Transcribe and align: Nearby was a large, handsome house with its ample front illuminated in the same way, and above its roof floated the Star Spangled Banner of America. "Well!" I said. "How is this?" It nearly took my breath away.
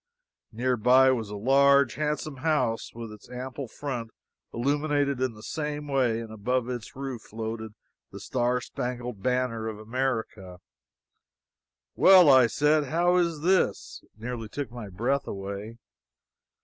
Nearby 0.51 1.11
was 1.11 1.29
a 1.29 1.35
large, 1.35 1.93
handsome 1.93 2.37
house 2.37 2.91
with 2.95 3.11
its 3.11 3.29
ample 3.29 3.67
front 3.67 4.09
illuminated 4.51 5.21
in 5.21 5.33
the 5.35 5.43
same 5.43 5.87
way, 5.87 6.19
and 6.19 6.33
above 6.33 6.67
its 6.69 6.95
roof 6.95 7.21
floated 7.21 7.75
the 8.11 8.19
Star 8.19 8.59
Spangled 8.61 9.21
Banner 9.21 9.67
of 9.67 9.77
America. 9.77 10.57
"Well!" 11.95 12.31
I 12.31 12.47
said. 12.47 12.85
"How 12.85 13.17
is 13.17 13.41
this?" 13.41 13.99
It 14.01 14.09
nearly 14.19 14.49
took 14.49 14.71
my 14.71 14.89
breath 14.89 15.27
away. 15.27 15.77